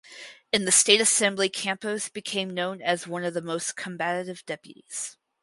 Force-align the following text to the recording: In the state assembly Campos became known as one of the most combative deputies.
In 0.51 0.65
the 0.65 0.71
state 0.71 0.99
assembly 0.99 1.47
Campos 1.47 2.09
became 2.09 2.49
known 2.55 2.81
as 2.81 3.05
one 3.05 3.23
of 3.23 3.35
the 3.35 3.41
most 3.43 3.75
combative 3.75 4.43
deputies. 4.47 5.15